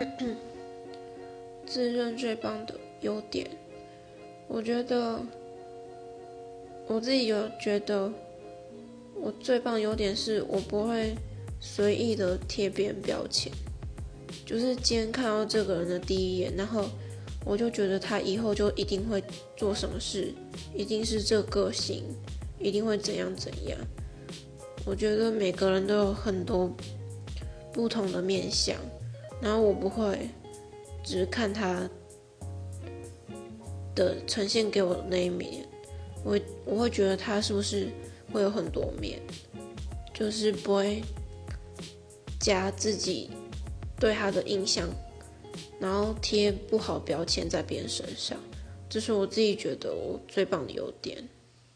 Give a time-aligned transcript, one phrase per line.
[1.66, 3.46] 自认最棒的优点，
[4.48, 5.20] 我觉得
[6.86, 8.10] 我自己有觉得
[9.14, 11.14] 我最棒的优点是我不会
[11.60, 13.52] 随意的贴别人标签，
[14.46, 16.88] 就是今天看到这个人的第一眼，然后
[17.44, 19.22] 我就觉得他以后就一定会
[19.56, 20.32] 做什么事，
[20.74, 22.04] 一定是这个性，
[22.58, 23.78] 一定会怎样怎样。
[24.86, 26.74] 我觉得每个人都有很多
[27.70, 28.74] 不同的面相，
[29.40, 30.28] 然后我不会
[31.02, 31.88] 只是看他
[33.94, 35.66] 的呈现给我的那一面，
[36.24, 37.88] 我我会觉得他是不是
[38.32, 39.20] 会有很多面，
[40.12, 41.02] 就是不会
[42.38, 43.30] 加自己
[43.98, 44.88] 对他的印象，
[45.80, 48.38] 然后贴不好标签在别人身上，
[48.88, 51.26] 这是我自己觉得我最棒的优点。